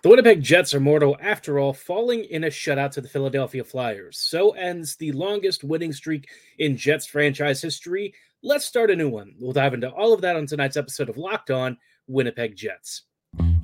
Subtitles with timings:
[0.00, 4.16] The Winnipeg Jets are mortal after all, falling in a shutout to the Philadelphia Flyers.
[4.16, 6.28] So ends the longest winning streak
[6.60, 8.14] in Jets franchise history.
[8.40, 9.34] Let's start a new one.
[9.40, 11.76] We'll dive into all of that on tonight's episode of Locked On
[12.06, 13.02] Winnipeg Jets.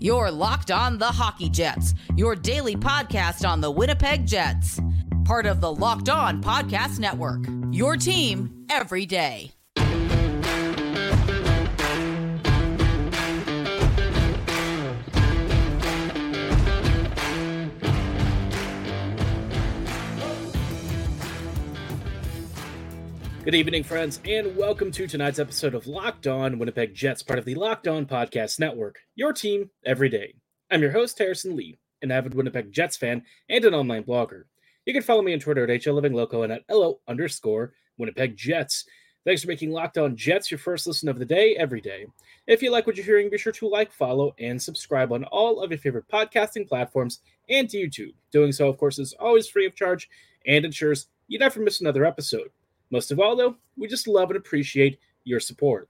[0.00, 4.80] You're Locked On the Hockey Jets, your daily podcast on the Winnipeg Jets.
[5.24, 7.46] Part of the Locked On Podcast Network.
[7.70, 9.53] Your team every day.
[23.44, 27.44] Good evening, friends, and welcome to tonight's episode of Locked On Winnipeg Jets, part of
[27.44, 30.32] the Locked On Podcast Network, your team every day.
[30.70, 34.44] I'm your host, Harrison Lee, an avid Winnipeg Jets fan and an online blogger.
[34.86, 38.86] You can follow me on Twitter at HLLivingLoco and at LO underscore Winnipeg Jets.
[39.26, 42.06] Thanks for making Locked On Jets your first listen of the day every day.
[42.46, 45.60] If you like what you're hearing, be sure to like, follow, and subscribe on all
[45.60, 48.14] of your favorite podcasting platforms and to YouTube.
[48.32, 50.08] Doing so, of course, is always free of charge
[50.46, 52.48] and ensures you never miss another episode.
[52.94, 55.88] Most of all, though, we just love and appreciate your support.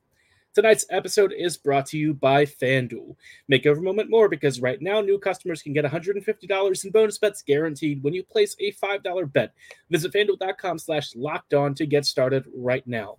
[0.54, 3.14] Tonight's episode is brought to you by FanDuel.
[3.46, 7.42] Make every moment more because right now new customers can get $150 in bonus bets
[7.42, 9.52] guaranteed when you place a $5 bet.
[9.90, 13.18] Visit fanduel.com slash locked on to get started right now.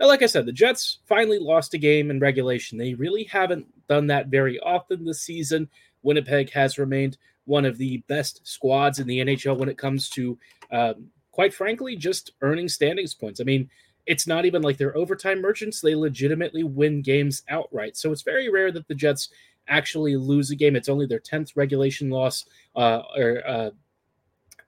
[0.00, 2.76] Now, like I said, the Jets finally lost a game in regulation.
[2.76, 5.68] They really haven't done that very often this season.
[6.02, 10.36] Winnipeg has remained one of the best squads in the NHL when it comes to
[10.72, 13.42] um, quite frankly, just earning standings points.
[13.42, 13.68] I mean,
[14.06, 15.82] it's not even like they're overtime merchants.
[15.82, 17.98] They legitimately win games outright.
[17.98, 19.28] So it's very rare that the Jets
[19.68, 20.76] actually lose a game.
[20.76, 23.70] It's only their 10th regulation loss uh, or, uh,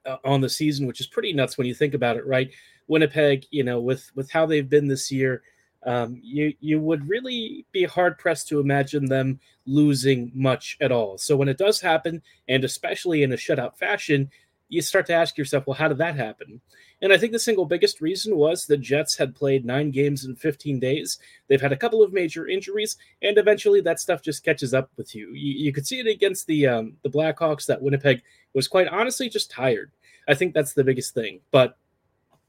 [0.05, 2.51] uh, on the season, which is pretty nuts when you think about it, right?
[2.87, 5.41] Winnipeg, you know, with with how they've been this year,
[5.87, 11.17] um, you you would really be hard pressed to imagine them losing much at all.
[11.17, 14.29] So when it does happen, and especially in a shutout fashion,
[14.69, 16.61] you start to ask yourself, well, how did that happen?
[17.01, 20.35] And I think the single biggest reason was the Jets had played nine games in
[20.35, 21.17] 15 days.
[21.47, 25.15] They've had a couple of major injuries, and eventually that stuff just catches up with
[25.15, 25.29] you.
[25.33, 28.21] You, you could see it against the um, the Blackhawks that Winnipeg
[28.53, 29.91] was quite honestly just tired.
[30.27, 31.39] I think that's the biggest thing.
[31.51, 31.77] But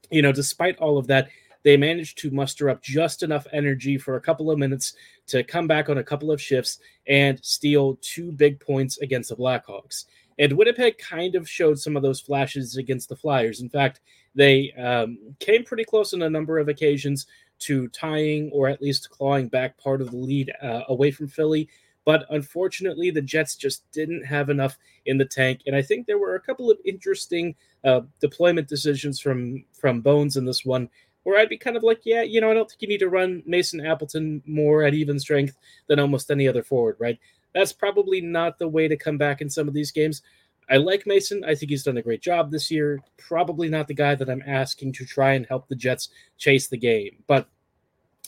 [0.09, 1.29] you know, despite all of that,
[1.63, 4.93] they managed to muster up just enough energy for a couple of minutes
[5.27, 9.35] to come back on a couple of shifts and steal two big points against the
[9.35, 10.05] Blackhawks.
[10.39, 13.61] And Winnipeg kind of showed some of those flashes against the Flyers.
[13.61, 14.01] In fact,
[14.35, 17.27] they um, came pretty close on a number of occasions
[17.59, 21.69] to tying or at least clawing back part of the lead uh, away from Philly.
[22.05, 25.61] But unfortunately, the Jets just didn't have enough in the tank.
[25.67, 27.55] And I think there were a couple of interesting
[27.85, 30.89] uh, deployment decisions from from Bones in this one
[31.23, 33.09] where I'd be kind of like, yeah, you know, I don't think you need to
[33.09, 37.19] run Mason Appleton more at even strength than almost any other forward, right?
[37.53, 40.21] That's probably not the way to come back in some of these games.
[40.69, 41.43] I like Mason.
[41.43, 43.01] I think he's done a great job this year.
[43.17, 46.77] Probably not the guy that I'm asking to try and help the Jets chase the
[46.77, 47.23] game.
[47.27, 47.49] But,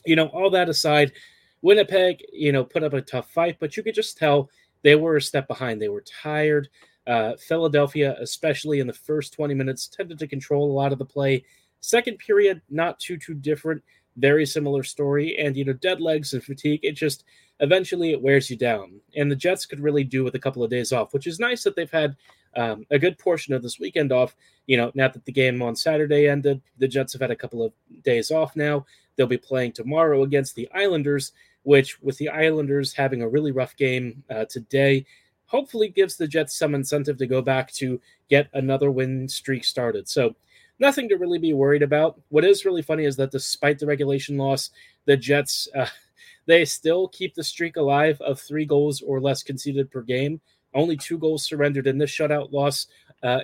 [0.06, 1.14] you know, all that aside,
[1.62, 4.50] Winnipeg, you know, put up a tough fight, but you could just tell
[4.82, 5.82] they were a step behind.
[5.82, 6.68] They were tired.
[7.08, 11.06] Uh, Philadelphia, especially in the first 20 minutes, tended to control a lot of the
[11.06, 11.46] play.
[11.80, 13.82] Second period, not too, too different.
[14.18, 15.38] Very similar story.
[15.38, 17.24] And, you know, dead legs and fatigue, it just
[17.60, 19.00] eventually it wears you down.
[19.16, 21.64] And the Jets could really do with a couple of days off, which is nice
[21.64, 22.16] that they've had
[22.56, 24.36] um, a good portion of this weekend off.
[24.68, 27.64] You know, now that the game on Saturday ended, the Jets have had a couple
[27.64, 28.86] of days off now.
[29.16, 33.76] They'll be playing tomorrow against the Islanders, which, with the Islanders having a really rough
[33.76, 35.06] game uh, today,
[35.46, 40.10] hopefully gives the Jets some incentive to go back to get another win streak started.
[40.10, 40.36] So,
[40.80, 42.20] nothing to really be worried about.
[42.30, 44.72] What is really funny is that despite the regulation loss,
[45.06, 45.88] the Jets uh,
[46.46, 50.42] they still keep the streak alive of three goals or less conceded per game.
[50.74, 52.88] Only two goals surrendered in this shutout loss.
[53.22, 53.40] Uh,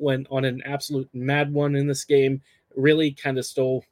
[0.00, 2.42] went on an absolute mad one in this game.
[2.76, 3.84] Really kind of stole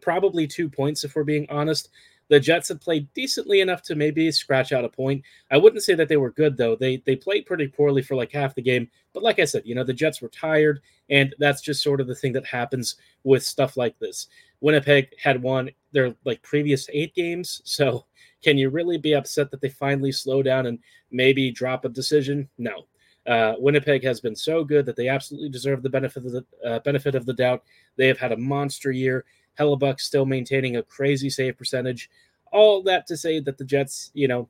[0.00, 1.90] probably two points, if we're being honest.
[2.28, 5.22] The Jets had played decently enough to maybe scratch out a point.
[5.50, 6.76] I wouldn't say that they were good though.
[6.76, 8.88] They they played pretty poorly for like half the game.
[9.12, 10.80] But like I said, you know the Jets were tired,
[11.10, 14.28] and that's just sort of the thing that happens with stuff like this.
[14.60, 18.06] Winnipeg had won their like previous eight games, so
[18.42, 20.78] can you really be upset that they finally slow down and
[21.10, 22.48] maybe drop a decision?
[22.58, 22.86] No.
[23.26, 26.78] Uh, Winnipeg has been so good that they absolutely deserve the benefit of the uh,
[26.80, 27.62] benefit of the doubt.
[27.96, 29.24] They have had a monster year.
[29.58, 32.10] Hellebuyck still maintaining a crazy save percentage.
[32.52, 34.48] All that to say that the Jets, you know,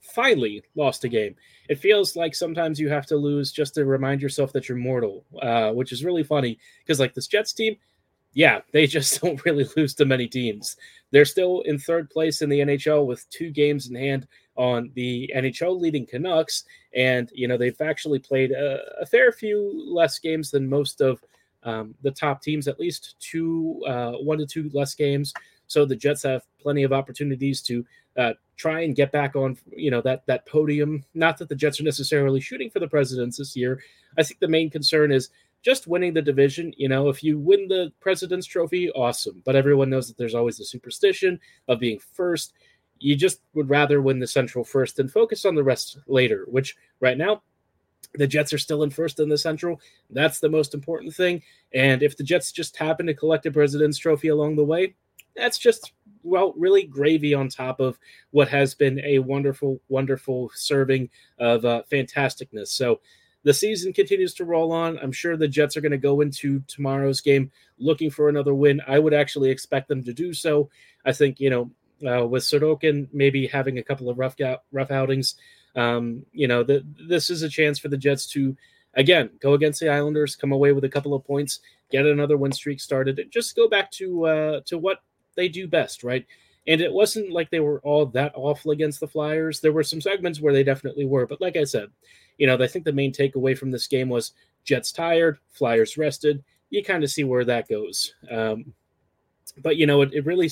[0.00, 1.34] finally lost a game.
[1.68, 5.24] It feels like sometimes you have to lose just to remind yourself that you're mortal,
[5.40, 7.76] uh, which is really funny because like this Jets team,
[8.34, 10.76] yeah, they just don't really lose to many teams.
[11.10, 14.26] They're still in third place in the NHL with two games in hand
[14.56, 16.64] on the NHL leading Canucks.
[16.94, 21.20] And, you know, they've actually played a, a fair few less games than most of
[21.64, 25.32] um, the top teams, at least two, uh, one to two less games.
[25.66, 27.84] So the Jets have plenty of opportunities to
[28.16, 31.04] uh, try and get back on, you know, that that podium.
[31.14, 33.82] Not that the Jets are necessarily shooting for the Presidents this year.
[34.18, 35.30] I think the main concern is
[35.62, 36.72] just winning the division.
[36.76, 39.42] You know, if you win the President's Trophy, awesome.
[39.44, 42.52] But everyone knows that there's always the superstition of being first.
[42.98, 46.76] You just would rather win the Central first and focus on the rest later, which
[47.00, 47.42] right now
[48.14, 49.80] the Jets are still in first in the Central.
[50.10, 51.42] That's the most important thing.
[51.72, 54.94] And if the Jets just happen to collect a President's Trophy along the way,
[55.36, 57.98] that's just well, really gravy on top of
[58.30, 62.68] what has been a wonderful, wonderful serving of uh, fantasticness.
[62.68, 63.00] So
[63.42, 64.98] the season continues to roll on.
[64.98, 68.80] I'm sure the Jets are going to go into tomorrow's game looking for another win.
[68.86, 70.70] I would actually expect them to do so.
[71.04, 71.70] I think you know
[72.08, 74.36] uh, with Sorokin maybe having a couple of rough
[74.72, 75.36] rough outings.
[75.76, 78.56] Um, you know, the, this is a chance for the Jets to
[78.94, 81.60] again go against the Islanders, come away with a couple of points,
[81.90, 84.98] get another win streak started, and just go back to uh, to what
[85.36, 86.26] they do best, right?
[86.66, 89.60] And it wasn't like they were all that awful against the Flyers.
[89.60, 91.88] There were some segments where they definitely were, but like I said,
[92.38, 94.32] you know, I think the main takeaway from this game was
[94.64, 96.42] Jets tired, Flyers rested.
[96.70, 98.14] You kind of see where that goes.
[98.30, 98.72] Um,
[99.58, 100.50] but you know, it, it really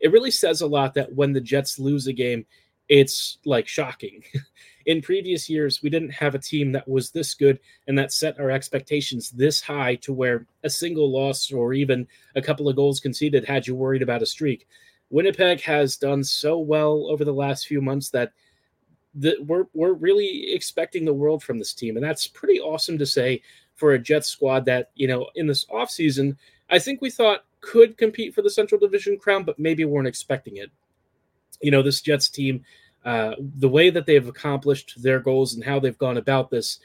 [0.00, 2.46] it really says a lot that when the Jets lose a game,
[2.88, 4.22] it's like shocking.
[4.86, 8.40] In previous years, we didn't have a team that was this good and that set
[8.40, 12.06] our expectations this high to where a single loss or even
[12.36, 14.66] a couple of goals conceded had you worried about a streak.
[15.10, 18.32] Winnipeg has done so well over the last few months that
[19.14, 23.06] that we're we're really expecting the world from this team, and that's pretty awesome to
[23.06, 23.42] say
[23.74, 26.36] for a Jets squad that you know in this offseason,
[26.70, 30.58] I think we thought could compete for the Central Division crown, but maybe weren't expecting
[30.58, 30.70] it.
[31.60, 32.64] You know, this Jets team,
[33.04, 36.78] uh, the way that they've accomplished their goals and how they've gone about this,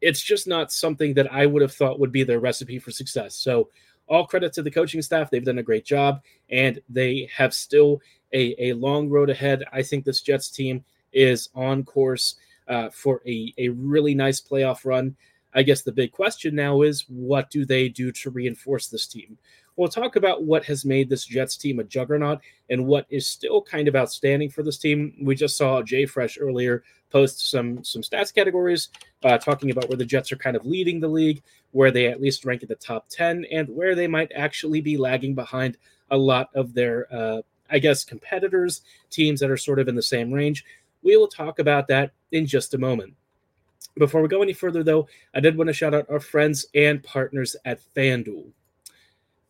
[0.00, 3.34] it's just not something that I would have thought would be their recipe for success.
[3.34, 3.70] So,
[4.08, 8.00] all credit to the coaching staff; they've done a great job, and they have still
[8.32, 9.64] a, a long road ahead.
[9.72, 12.36] I think this Jets team is on course
[12.68, 15.16] uh, for a, a really nice playoff run.
[15.54, 19.38] I guess the big question now is what do they do to reinforce this team?
[19.76, 23.62] We'll talk about what has made this Jets team a juggernaut and what is still
[23.62, 25.14] kind of outstanding for this team.
[25.22, 28.88] We just saw JFresh earlier post some some stats categories
[29.22, 32.20] uh, talking about where the Jets are kind of leading the league, where they at
[32.20, 35.76] least rank in the top 10, and where they might actually be lagging behind
[36.10, 40.02] a lot of their, uh, I guess, competitors, teams that are sort of in the
[40.02, 40.64] same range.
[41.02, 43.14] We will talk about that in just a moment.
[43.98, 47.02] Before we go any further, though, I did want to shout out our friends and
[47.02, 48.50] partners at FanDuel.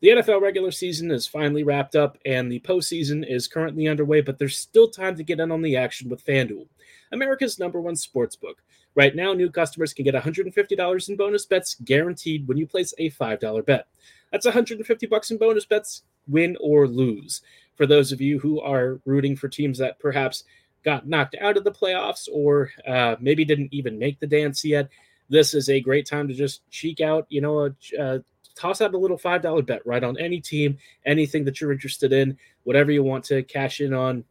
[0.02, 4.36] The NFL regular season is finally wrapped up and the postseason is currently underway, but
[4.36, 6.66] there's still time to get in on the action with FanDuel,
[7.12, 8.64] America's number one sports book.
[8.96, 13.10] Right now, new customers can get $150 in bonus bets guaranteed when you place a
[13.10, 13.86] $5 bet.
[14.32, 17.40] That's 150 bucks in bonus bets, win or lose.
[17.76, 20.42] For those of you who are rooting for teams that perhaps
[20.84, 24.88] got knocked out of the playoffs or uh, maybe didn't even make the dance yet,
[25.28, 27.70] this is a great time to just cheek out, you know, a,
[28.00, 32.12] a toss out a little $5 bet right on any team, anything that you're interested
[32.12, 34.24] in, whatever you want to cash in on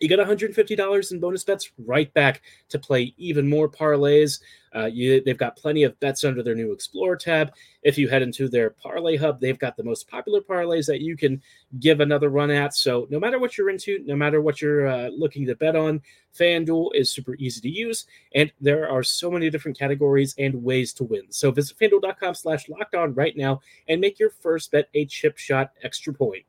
[0.00, 4.40] you get $150 in bonus bets right back to play even more parlays.
[4.74, 7.52] Uh, you, they've got plenty of bets under their new Explore tab.
[7.82, 11.16] If you head into their parlay hub, they've got the most popular parlays that you
[11.16, 11.42] can
[11.80, 12.74] give another run at.
[12.74, 16.00] So, no matter what you're into, no matter what you're uh, looking to bet on,
[16.38, 20.92] FanDuel is super easy to use, and there are so many different categories and ways
[20.94, 21.24] to win.
[21.30, 25.36] So, visit fanduel.com slash locked on right now and make your first bet a chip
[25.36, 26.44] shot extra point.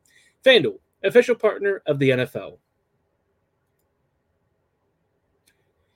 [0.46, 2.60] FanDuel, official partner of the NFL.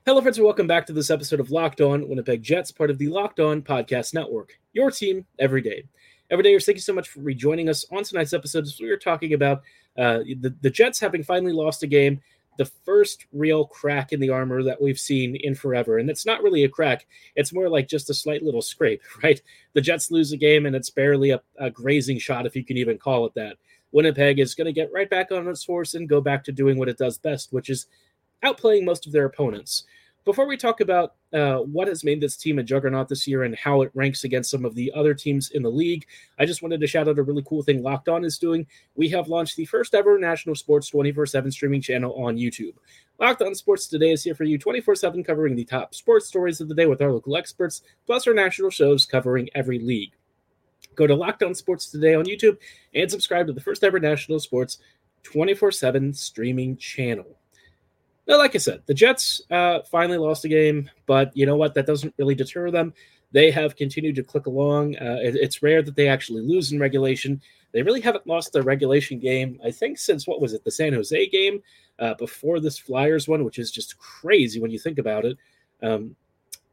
[0.05, 2.99] Hello, friends, and welcome back to this episode of Locked On Winnipeg Jets, part of
[2.99, 4.59] the Locked On Podcast Network.
[4.71, 5.83] Your team every day.
[6.29, 8.67] Every day, thank you so much for rejoining us on tonight's episode.
[8.79, 9.63] We were talking about
[9.97, 12.21] uh, the, the Jets having finally lost a game,
[12.59, 15.97] the first real crack in the armor that we've seen in forever.
[15.97, 19.41] And it's not really a crack, it's more like just a slight little scrape, right?
[19.73, 22.77] The Jets lose a game, and it's barely a, a grazing shot, if you can
[22.77, 23.57] even call it that.
[23.91, 26.77] Winnipeg is going to get right back on its horse and go back to doing
[26.77, 27.87] what it does best, which is
[28.45, 29.83] outplaying most of their opponents.
[30.25, 33.55] Before we talk about uh, what has made this team a juggernaut this year and
[33.55, 36.07] how it ranks against some of the other teams in the league,
[36.39, 38.65] I just wanted to shout out a really cool thing Locked On is doing.
[38.95, 42.73] We have launched the first ever national sports 24 7 streaming channel on YouTube.
[43.19, 46.59] Locked On Sports Today is here for you 24 7, covering the top sports stories
[46.59, 50.13] of the day with our local experts, plus our national shows covering every league.
[50.95, 52.57] Go to Locked On Sports Today on YouTube
[52.95, 54.79] and subscribe to the first ever national sports
[55.21, 57.37] 24 7 streaming channel.
[58.27, 61.73] Like I said, the Jets uh, finally lost a game, but you know what?
[61.75, 62.93] That doesn't really deter them.
[63.31, 64.95] They have continued to click along.
[64.95, 67.41] Uh, it, it's rare that they actually lose in regulation.
[67.71, 70.93] They really haven't lost the regulation game, I think, since what was it, the San
[70.93, 71.61] Jose game
[71.99, 75.37] uh, before this Flyers one, which is just crazy when you think about it.
[75.83, 76.15] Um,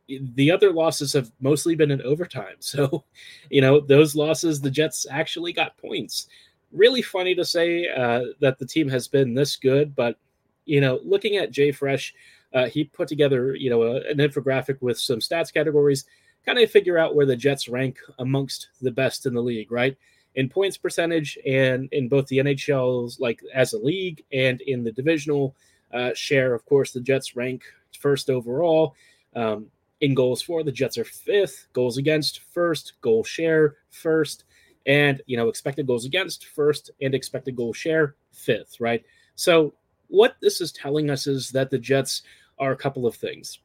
[0.09, 2.57] the other losses have mostly been in overtime.
[2.61, 3.05] So,
[3.51, 6.29] you know, those losses, the Jets actually got points.
[6.71, 10.17] Really funny to say uh, that the team has been this good, but,
[10.65, 12.13] you know, looking at JFresh,
[12.55, 16.05] uh, he put together, you know, a, an infographic with some stats categories,
[16.45, 19.97] kind of figure out where the Jets rank amongst the best in the league, right?
[20.35, 24.93] In points percentage and in both the NHL's, like as a league and in the
[24.93, 25.55] divisional
[25.93, 27.63] uh, share, of course, the Jets rank
[27.99, 28.95] first overall.
[29.35, 29.67] Um,
[30.03, 30.63] in goals for.
[30.63, 34.45] The Jets are fifth, goals against first, goal share first,
[34.85, 39.03] and you know expected goals against first and expected goal share fifth, right?
[39.37, 39.73] So
[40.13, 42.23] what this is telling us is that the Jets
[42.59, 43.61] are a couple of things.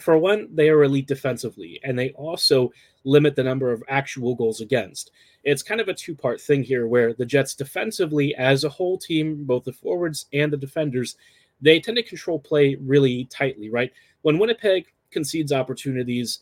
[0.00, 2.72] For one, they are elite defensively, and they also
[3.04, 5.12] limit the number of actual goals against.
[5.44, 8.98] It's kind of a two part thing here where the Jets defensively, as a whole
[8.98, 11.16] team, both the forwards and the defenders,
[11.60, 13.92] they tend to control play really tightly, right?
[14.22, 16.40] When Winnipeg concedes opportunities,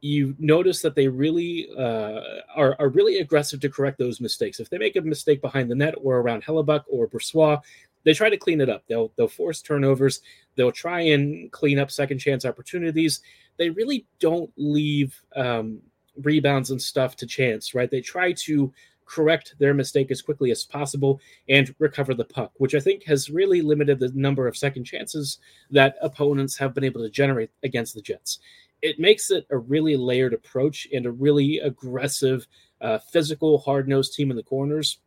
[0.00, 2.20] you notice that they really uh,
[2.54, 4.60] are, are really aggressive to correct those mistakes.
[4.60, 7.62] If they make a mistake behind the net or around Hellebuyck or Brossoit,
[8.04, 8.84] they try to clean it up.
[8.88, 10.20] They'll they'll force turnovers.
[10.56, 13.20] They'll try and clean up second chance opportunities.
[13.56, 15.80] They really don't leave um,
[16.22, 17.90] rebounds and stuff to chance, right?
[17.90, 18.72] They try to
[19.10, 23.28] correct their mistake as quickly as possible and recover the puck, which I think has
[23.28, 25.38] really limited the number of second chances
[25.70, 28.38] that opponents have been able to generate against the Jets.
[28.82, 32.46] It makes it a really layered approach and a really aggressive,
[32.80, 34.98] uh, physical, hard nosed team in the corners.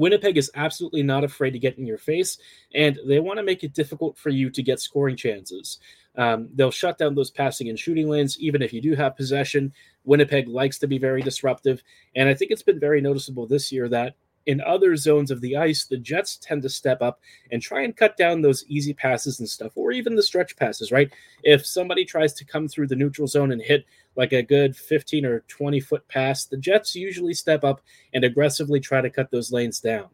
[0.00, 2.38] Winnipeg is absolutely not afraid to get in your face,
[2.74, 5.78] and they want to make it difficult for you to get scoring chances.
[6.16, 9.74] Um, they'll shut down those passing and shooting lanes, even if you do have possession.
[10.04, 11.82] Winnipeg likes to be very disruptive.
[12.16, 14.14] And I think it's been very noticeable this year that
[14.50, 17.20] in other zones of the ice, the Jets tend to step up
[17.52, 20.90] and try and cut down those easy passes and stuff, or even the stretch passes,
[20.90, 21.08] right?
[21.44, 23.84] If somebody tries to come through the neutral zone and hit
[24.16, 27.80] like a good 15 or 20 foot pass, the Jets usually step up
[28.12, 30.08] and aggressively try to cut those lanes down.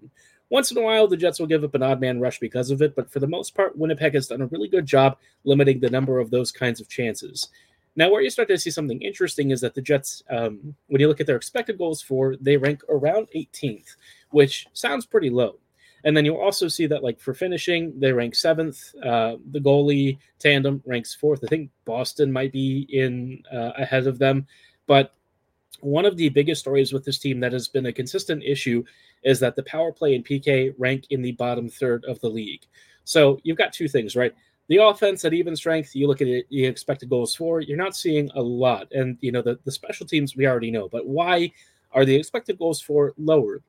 [0.50, 2.82] Once in a while, the Jets will give up an odd man rush because of
[2.82, 5.90] it, but for the most part, Winnipeg has done a really good job limiting the
[5.90, 7.48] number of those kinds of chances.
[7.96, 11.08] Now, where you start to see something interesting is that the Jets, um, when you
[11.08, 13.96] look at their expected goals for, they rank around 18th,
[14.30, 15.58] which sounds pretty low.
[16.04, 18.94] And then you'll also see that, like for finishing, they rank seventh.
[19.02, 21.42] Uh, the goalie tandem ranks fourth.
[21.42, 24.46] I think Boston might be in uh, ahead of them.
[24.86, 25.14] But
[25.80, 28.84] one of the biggest stories with this team that has been a consistent issue
[29.24, 32.62] is that the power play and PK rank in the bottom third of the league.
[33.04, 34.34] So you've got two things, right?
[34.68, 37.76] The offense at even strength, you look at it, you expect expected goals for, you're
[37.76, 38.90] not seeing a lot.
[38.92, 41.52] And, you know, the, the special teams we already know, but why
[41.92, 43.62] are the expected goals for lower?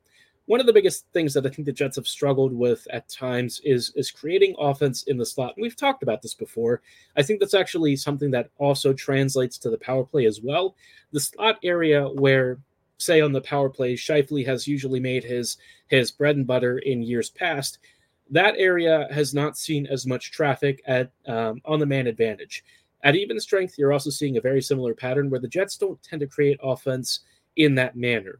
[0.47, 3.59] One of the biggest things that I think the Jets have struggled with at times
[3.65, 5.53] is is creating offense in the slot.
[5.57, 6.81] And we've talked about this before.
[7.17, 10.75] I think that's actually something that also translates to the power play as well.
[11.11, 12.59] The slot area where
[12.97, 17.01] say on the power play, Scheifele has usually made his his bread and butter in
[17.01, 17.79] years past
[18.31, 22.63] that area has not seen as much traffic at um, on the man advantage.
[23.03, 26.19] At even strength, you're also seeing a very similar pattern where the Jets don't tend
[26.21, 27.21] to create offense
[27.55, 28.39] in that manner.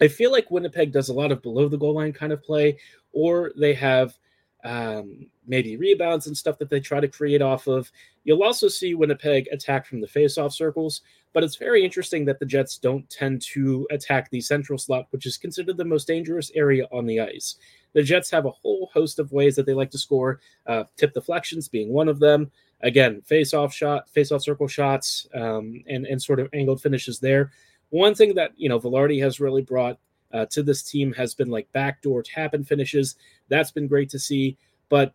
[0.00, 2.78] I feel like Winnipeg does a lot of below the goal line kind of play,
[3.12, 4.16] or they have
[4.64, 7.90] um, maybe rebounds and stuff that they try to create off of.
[8.24, 11.02] You'll also see Winnipeg attack from the faceoff circles,
[11.32, 15.26] but it's very interesting that the Jets don't tend to attack the central slot, which
[15.26, 17.56] is considered the most dangerous area on the ice.
[17.94, 21.14] The Jets have a whole host of ways that they like to score, uh, tip
[21.14, 22.50] deflections being one of them.
[22.82, 27.50] Again, face-off shot, face-off circle shots, um, and and sort of angled finishes there.
[27.88, 29.98] One thing that you know Vilardi has really brought
[30.32, 33.16] uh, to this team has been like backdoor tap and finishes.
[33.48, 34.58] That's been great to see,
[34.90, 35.14] but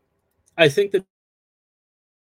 [0.57, 1.05] I think that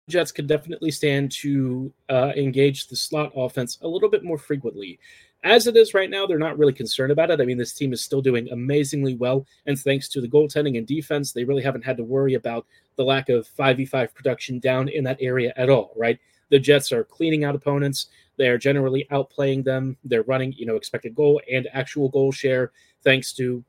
[0.09, 4.99] Jets could definitely stand to uh, engage the slot offense a little bit more frequently.
[5.43, 7.39] As it is right now, they're not really concerned about it.
[7.39, 9.45] I mean, this team is still doing amazingly well.
[9.65, 12.65] And thanks to the goaltending and defense, they really haven't had to worry about
[12.95, 16.19] the lack of 5v5 production down in that area at all, right?
[16.49, 18.07] The Jets are cleaning out opponents.
[18.37, 19.97] They're generally outplaying them.
[20.03, 22.71] They're running, you know, expected goal and actual goal share
[23.03, 23.63] thanks to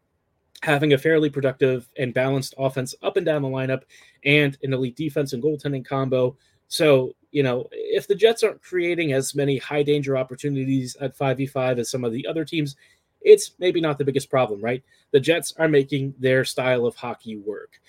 [0.62, 3.82] having a fairly productive and balanced offense up and down the lineup
[4.24, 6.36] and an elite defense and goaltending combo.
[6.68, 11.78] So you know, if the Jets aren't creating as many high danger opportunities at 5v5
[11.78, 12.76] as some of the other teams,
[13.20, 14.82] it's maybe not the biggest problem, right?
[15.10, 17.80] The Jets are making their style of hockey work.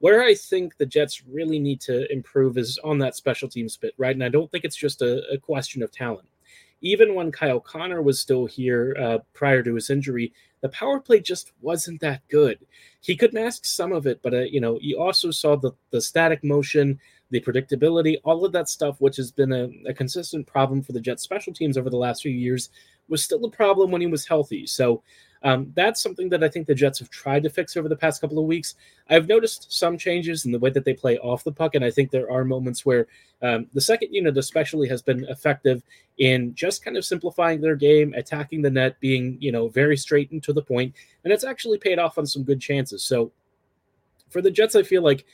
[0.00, 3.94] Where I think the Jets really need to improve is on that special teams bit,
[3.98, 4.14] right?
[4.14, 6.28] And I don't think it's just a, a question of talent.
[6.80, 11.18] Even when Kyle Connor was still here uh, prior to his injury, the power play
[11.18, 12.58] just wasn't that good.
[13.00, 16.00] He could mask some of it, but uh, you know, you also saw the the
[16.00, 20.82] static motion, the predictability, all of that stuff, which has been a, a consistent problem
[20.82, 22.70] for the Jets special teams over the last few years,
[23.08, 24.66] was still a problem when he was healthy.
[24.66, 25.02] So
[25.42, 28.20] um, that's something that I think the Jets have tried to fix over the past
[28.20, 28.74] couple of weeks.
[29.08, 31.90] I've noticed some changes in the way that they play off the puck, and I
[31.90, 33.06] think there are moments where
[33.40, 35.82] um, the second unit, especially, has been effective
[36.18, 40.30] in just kind of simplifying their game, attacking the net, being you know very straight
[40.32, 43.04] and to the point, and it's actually paid off on some good chances.
[43.04, 43.30] So
[44.28, 45.24] for the Jets, I feel like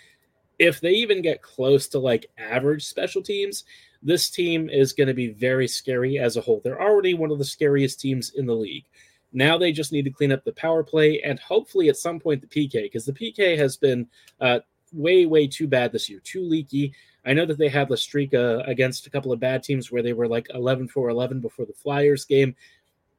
[0.58, 3.64] if they even get close to like average special teams,
[4.02, 6.60] this team is going to be very scary as a whole.
[6.62, 8.84] They're already one of the scariest teams in the league.
[9.32, 12.40] Now they just need to clean up the power play and hopefully at some point
[12.40, 14.06] the PK because the PK has been
[14.40, 14.60] uh,
[14.92, 16.92] way, way too bad this year, too leaky.
[17.26, 20.02] I know that they had the streak uh, against a couple of bad teams where
[20.02, 22.54] they were like 11 for 11 before the Flyers game.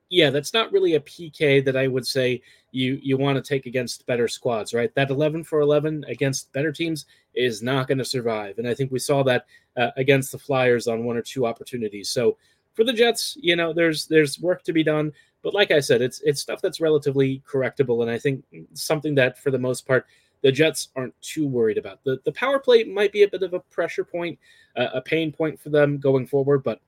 [0.09, 3.65] Yeah, that's not really a PK that I would say you you want to take
[3.65, 4.93] against better squads, right?
[4.95, 8.91] That 11 for 11 against better teams is not going to survive, and I think
[8.91, 9.45] we saw that
[9.77, 12.09] uh, against the Flyers on one or two opportunities.
[12.09, 12.37] So
[12.73, 15.11] for the Jets, you know, there's there's work to be done.
[15.41, 18.43] But like I said, it's it's stuff that's relatively correctable, and I think
[18.73, 20.05] something that for the most part
[20.41, 22.03] the Jets aren't too worried about.
[22.03, 24.37] The the power play might be a bit of a pressure point,
[24.75, 26.79] uh, a pain point for them going forward, but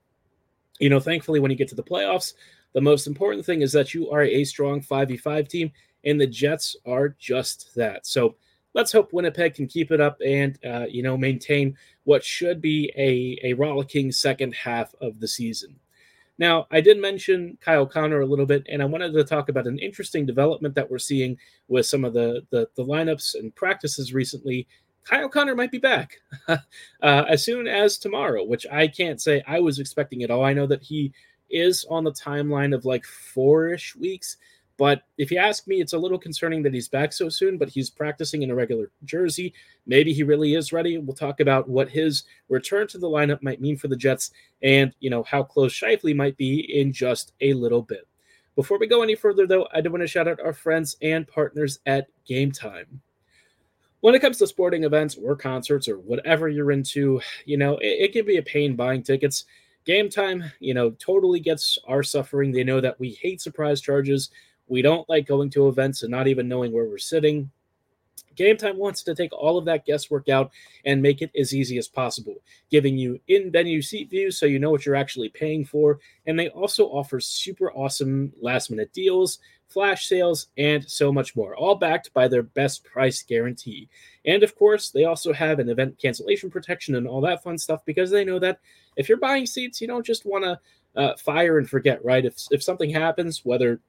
[0.79, 2.33] you know, thankfully when you get to the playoffs,
[2.73, 5.71] the most important thing is that you are a strong 5v5 team
[6.03, 8.05] and the Jets are just that.
[8.05, 8.35] So
[8.73, 12.91] let's hope Winnipeg can keep it up and uh, you know maintain what should be
[12.95, 15.75] a a rollicking second half of the season.
[16.39, 19.65] Now, I did mention Kyle Connor a little bit, and I wanted to talk about
[19.65, 24.13] an interesting development that we're seeing with some of the the, the lineups and practices
[24.13, 24.67] recently.
[25.03, 26.57] Kyle Connor might be back uh,
[27.01, 30.43] as soon as tomorrow, which I can't say I was expecting at all.
[30.43, 31.13] I know that he
[31.49, 34.37] is on the timeline of like four ish weeks.
[34.77, 37.69] But if you ask me, it's a little concerning that he's back so soon, but
[37.69, 39.53] he's practicing in a regular jersey.
[39.87, 40.99] Maybe he really is ready.
[40.99, 44.93] We'll talk about what his return to the lineup might mean for the Jets and,
[44.99, 48.07] you know, how close Scheifele might be in just a little bit.
[48.55, 51.27] Before we go any further, though, I do want to shout out our friends and
[51.27, 53.01] partners at Game Time.
[54.01, 57.85] When it comes to sporting events or concerts or whatever you're into, you know, it,
[57.99, 59.45] it can be a pain buying tickets.
[59.87, 62.51] Game Time, you know, totally gets our suffering.
[62.51, 64.29] They know that we hate surprise charges.
[64.67, 67.49] We don't like going to events and not even knowing where we're sitting.
[68.35, 70.51] Game Time wants to take all of that guesswork out
[70.83, 72.35] and make it as easy as possible,
[72.69, 75.99] giving you in venue seat views so you know what you're actually paying for.
[76.25, 81.55] And they also offer super awesome last minute deals, flash sales, and so much more,
[81.55, 83.89] all backed by their best price guarantee.
[84.25, 87.83] And of course, they also have an event cancellation protection and all that fun stuff
[87.85, 88.59] because they know that
[88.95, 90.59] if you're buying seats, you don't just want to
[90.99, 92.25] uh, fire and forget, right?
[92.25, 93.79] If, if something happens, whether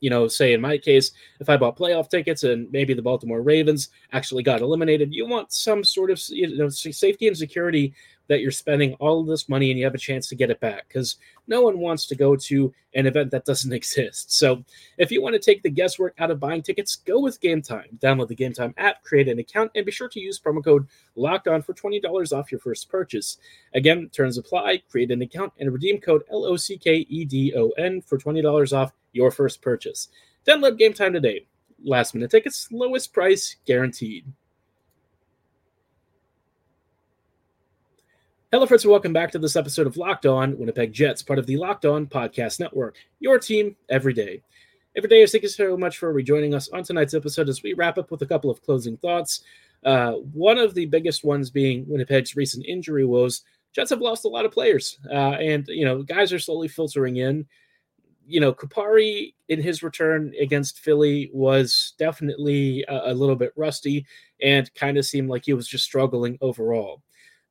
[0.00, 3.42] you know, say in my case, if I bought playoff tickets and maybe the Baltimore
[3.42, 7.94] Ravens actually got eliminated, you want some sort of you know safety and security
[8.28, 10.60] that you're spending all of this money and you have a chance to get it
[10.60, 14.32] back because no one wants to go to an event that doesn't exist.
[14.32, 14.64] So
[14.98, 17.98] if you want to take the guesswork out of buying tickets, go with Game Time.
[17.98, 20.86] Download the Game Time app, create an account, and be sure to use promo code
[21.16, 23.38] Locked On for twenty dollars off your first purchase.
[23.74, 24.82] Again, terms apply.
[24.90, 28.18] Create an account and redeem code L O C K E D O N for
[28.18, 30.08] twenty dollars off your first purchase.
[30.46, 31.46] Download Game Time today.
[31.84, 34.26] Last minute tickets, lowest price guaranteed.
[38.50, 41.44] Hello, friends, and welcome back to this episode of Locked On Winnipeg Jets, part of
[41.44, 44.40] the Locked On Podcast Network, your team every day.
[44.96, 47.98] Every day, thank you so much for rejoining us on tonight's episode as we wrap
[47.98, 49.42] up with a couple of closing thoughts.
[49.84, 53.42] Uh, one of the biggest ones being Winnipeg's recent injury woes.
[53.74, 57.18] Jets have lost a lot of players, uh, and you know guys are slowly filtering
[57.18, 57.44] in.
[58.26, 64.06] You know, Kupari in his return against Philly was definitely a, a little bit rusty
[64.40, 67.02] and kind of seemed like he was just struggling overall.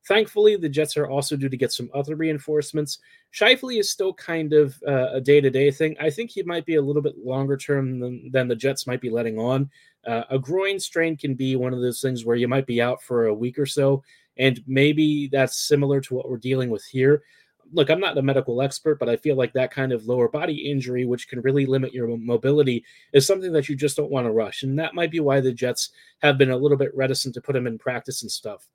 [0.08, 2.98] Thankfully, the Jets are also due to get some other reinforcements.
[3.34, 5.96] Scheifele is still kind of uh, a day to day thing.
[6.00, 9.02] I think he might be a little bit longer term than, than the Jets might
[9.02, 9.68] be letting on.
[10.06, 13.02] Uh, a groin strain can be one of those things where you might be out
[13.02, 14.02] for a week or so,
[14.38, 17.22] and maybe that's similar to what we're dealing with here.
[17.70, 20.70] Look, I'm not a medical expert, but I feel like that kind of lower body
[20.70, 24.30] injury, which can really limit your mobility, is something that you just don't want to
[24.30, 24.62] rush.
[24.62, 25.90] And that might be why the Jets
[26.20, 28.66] have been a little bit reticent to put him in practice and stuff.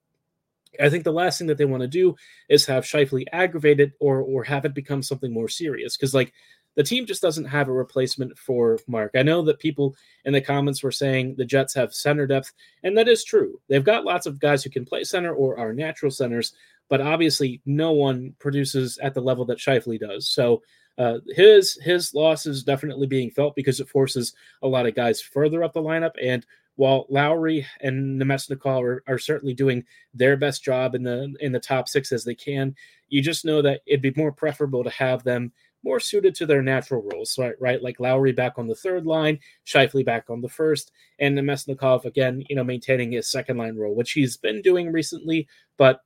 [0.79, 2.15] I think the last thing that they want to do
[2.49, 5.97] is have Scheifele aggravated or or have it become something more serious.
[5.97, 6.33] Because like
[6.75, 9.11] the team just doesn't have a replacement for Mark.
[9.15, 12.51] I know that people in the comments were saying the Jets have center depth,
[12.83, 13.59] and that is true.
[13.69, 16.53] They've got lots of guys who can play center or are natural centers,
[16.89, 20.27] but obviously no one produces at the level that Scheifele does.
[20.29, 20.61] So
[20.97, 25.21] uh, his his loss is definitely being felt because it forces a lot of guys
[25.21, 26.13] further up the lineup.
[26.21, 29.83] And while Lowry and Namestnikov are, are certainly doing
[30.13, 32.75] their best job in the in the top six as they can,
[33.09, 35.51] you just know that it'd be more preferable to have them
[35.83, 37.55] more suited to their natural roles, right?
[37.59, 42.05] Right, like Lowry back on the third line, Scheifele back on the first, and Namestnikov
[42.05, 45.47] again, you know, maintaining his second line role, which he's been doing recently.
[45.77, 45.99] But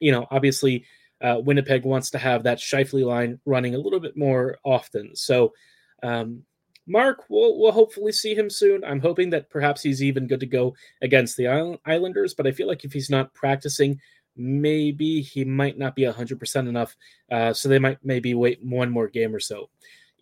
[0.00, 0.84] you know, obviously,
[1.20, 5.16] uh, Winnipeg wants to have that Scheifele line running a little bit more often.
[5.16, 5.54] So,
[6.02, 6.42] um,
[6.86, 8.84] Mark, we'll, we'll hopefully see him soon.
[8.84, 12.68] I'm hoping that perhaps he's even good to go against the Islanders, but I feel
[12.68, 14.00] like if he's not practicing,
[14.36, 16.96] maybe he might not be 100% enough.
[17.30, 19.68] Uh, so they might maybe wait one more game or so.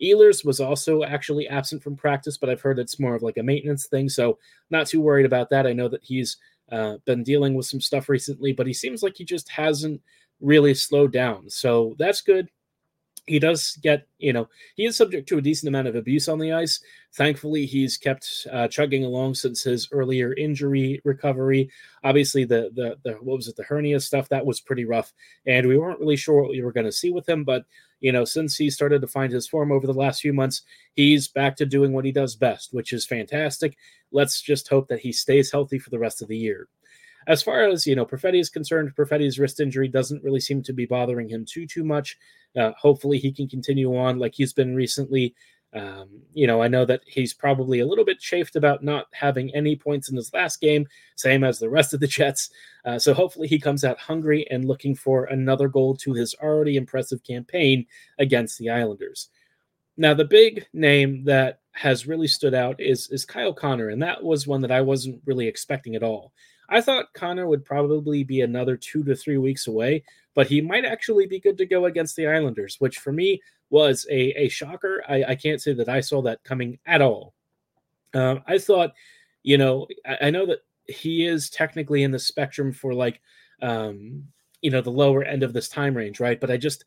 [0.01, 3.43] Ehlers was also actually absent from practice, but I've heard it's more of like a
[3.43, 4.09] maintenance thing.
[4.09, 5.67] So not too worried about that.
[5.67, 6.37] I know that he's
[6.71, 10.01] uh, been dealing with some stuff recently, but he seems like he just hasn't
[10.41, 11.49] really slowed down.
[11.49, 12.49] So that's good.
[13.27, 16.37] He does get, you know, he is subject to a decent amount of abuse on
[16.37, 16.79] the ice.
[17.15, 21.71] Thankfully, he's kept uh, chugging along since his earlier injury recovery.
[22.03, 25.11] Obviously, the the the what was it, the hernia stuff that was pretty rough,
[25.47, 27.43] and we weren't really sure what we were going to see with him.
[27.43, 27.65] But
[27.99, 30.61] you know, since he started to find his form over the last few months,
[30.93, 33.75] he's back to doing what he does best, which is fantastic.
[34.11, 36.67] Let's just hope that he stays healthy for the rest of the year.
[37.27, 40.73] As far as you know, Perfetti is concerned, Perfetti's wrist injury doesn't really seem to
[40.73, 42.17] be bothering him too too much.
[42.55, 45.35] Uh, hopefully, he can continue on like he's been recently.
[45.73, 49.53] Um, you know, I know that he's probably a little bit chafed about not having
[49.53, 52.49] any points in his last game, same as the rest of the Jets.
[52.85, 56.77] Uh, so hopefully he comes out hungry and looking for another goal to his already
[56.77, 57.85] impressive campaign
[58.19, 59.29] against the Islanders.
[59.97, 64.23] Now, the big name that has really stood out is is Kyle Connor, and that
[64.23, 66.31] was one that I wasn't really expecting at all.
[66.69, 70.85] I thought Connor would probably be another two to three weeks away, but he might
[70.85, 75.03] actually be good to go against the Islanders, which for me was a, a shocker.
[75.07, 77.33] I, I can't say that I saw that coming at all.
[78.13, 78.93] Um, I thought,
[79.43, 83.21] you know, I, I, know that he is technically in the spectrum for like,
[83.61, 84.23] um,
[84.61, 86.39] you know, the lower end of this time range, right?
[86.39, 86.85] But I just,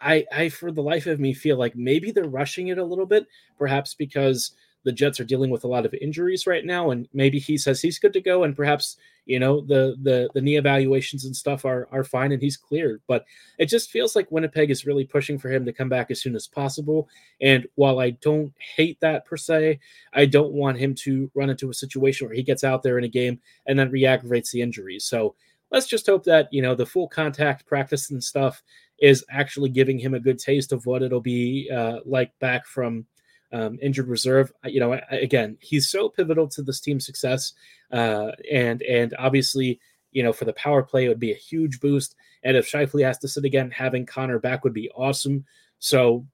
[0.00, 3.06] I, I, for the life of me, feel like maybe they're rushing it a little
[3.06, 3.26] bit,
[3.58, 4.52] perhaps because
[4.86, 7.82] the Jets are dealing with a lot of injuries right now, and maybe he says
[7.82, 8.96] he's good to go, and perhaps
[9.26, 13.02] you know the the the knee evaluations and stuff are are fine, and he's cleared.
[13.08, 13.24] But
[13.58, 16.36] it just feels like Winnipeg is really pushing for him to come back as soon
[16.36, 17.08] as possible.
[17.40, 19.80] And while I don't hate that per se,
[20.14, 23.04] I don't want him to run into a situation where he gets out there in
[23.04, 25.00] a game and then re-aggravates the injury.
[25.00, 25.34] So
[25.72, 28.62] let's just hope that you know the full contact practice and stuff
[29.00, 33.04] is actually giving him a good taste of what it'll be uh, like back from
[33.56, 34.52] um, injured reserve.
[34.64, 37.54] You know, again, he's so pivotal to this team's success,
[37.90, 39.80] uh, and and obviously,
[40.12, 42.16] you know, for the power play, it would be a huge boost.
[42.42, 45.44] And if Scheifele has to sit again, having Connor back would be awesome.
[45.78, 46.26] So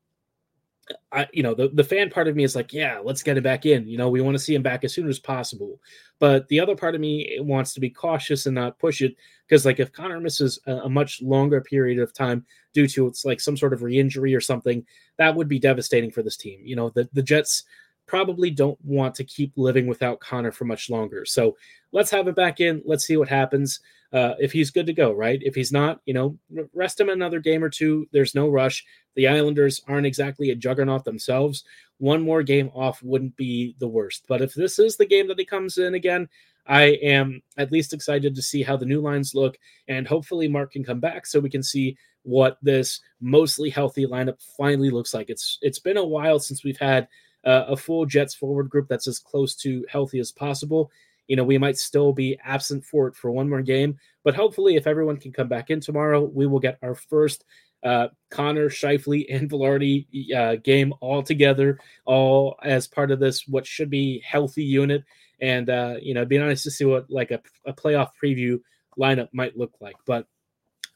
[1.13, 3.43] I, you know, the, the fan part of me is like, yeah, let's get him
[3.43, 3.87] back in.
[3.89, 5.81] You know, we want to see him back as soon as possible.
[6.19, 9.15] But the other part of me wants to be cautious and not push it
[9.53, 13.27] because, like, if Connor misses a, a, much longer period of time due to it's
[13.27, 14.83] like some sort of re-injury or something,
[15.19, 16.61] that would be devastating for this team.
[16.65, 17.65] You know, the the Jets
[18.07, 21.27] probably don't want to keep living without Connor for much longer.
[21.27, 21.55] So
[21.93, 22.81] let's have it back in.
[22.87, 23.81] Let's see what happens.
[24.11, 25.41] Uh, if he's good to go, right?
[25.43, 26.39] If he's not, you know,
[26.73, 28.09] rest him another game or two.
[28.11, 28.83] There's no rush.
[29.17, 31.65] The Islanders aren't exactly a juggernaut themselves.
[31.99, 34.25] One more game off wouldn't be the worst.
[34.29, 36.27] But if this is the game that he comes in again,
[36.67, 39.59] I am at least excited to see how the new lines look.
[39.89, 44.41] And hopefully, Mark can come back so we can see what this mostly healthy lineup
[44.57, 45.29] finally looks like.
[45.29, 47.09] It's it's been a while since we've had
[47.45, 50.91] uh, a full Jets forward group that's as close to healthy as possible.
[51.29, 54.77] You know, we might still be absent for it for one more game, but hopefully,
[54.77, 57.45] if everyone can come back in tomorrow, we will get our first
[57.83, 63.67] uh, Connor, Scheifele, and Vilardi uh, game all together, all as part of this what
[63.67, 65.05] should be healthy unit.
[65.43, 68.61] And uh, you know, be nice to see what like a, a playoff preview
[68.99, 69.97] lineup might look like.
[70.07, 70.27] But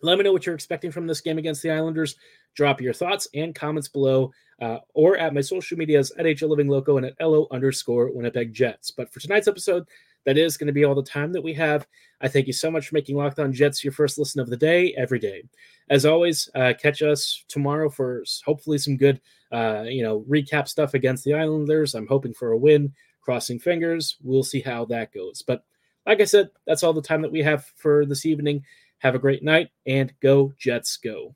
[0.03, 2.17] let me know what you're expecting from this game against the Islanders.
[2.55, 6.69] Drop your thoughts and comments below uh, or at my social medias at HL Living
[6.69, 8.91] Loco and at LO underscore Winnipeg Jets.
[8.91, 9.87] But for tonight's episode,
[10.25, 11.87] that is going to be all the time that we have.
[12.21, 14.57] I thank you so much for making Locked On Jets your first listen of the
[14.57, 15.45] day every day.
[15.89, 19.21] As always, uh, catch us tomorrow for hopefully some good,
[19.53, 21.95] uh, you know, recap stuff against the Islanders.
[21.95, 22.93] I'm hoping for a win.
[23.27, 24.17] Crossing fingers.
[24.23, 25.43] We'll see how that goes.
[25.43, 25.65] But
[26.07, 28.63] like I said, that's all the time that we have for this evening.
[28.99, 31.35] Have a great night and go Jets go.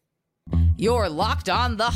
[0.77, 1.91] You're locked on the